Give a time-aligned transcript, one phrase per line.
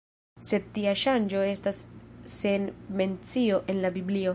[0.47, 1.83] Sed tia ŝanĝo estas
[2.35, 2.69] sen
[3.01, 4.29] mencio en la Biblio.